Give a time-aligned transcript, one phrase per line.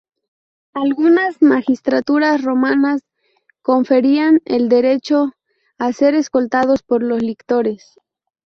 [0.73, 3.03] Algunas magistraturas romanas
[3.61, 5.33] conferían el derecho
[5.77, 7.99] a ser escoltados por los lictores.